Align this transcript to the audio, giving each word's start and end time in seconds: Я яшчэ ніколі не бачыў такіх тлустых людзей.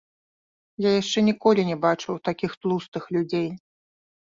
Я 0.85 0.91
яшчэ 1.01 1.19
ніколі 1.27 1.67
не 1.69 1.77
бачыў 1.85 2.19
такіх 2.31 2.51
тлустых 2.65 3.03
людзей. 3.19 3.49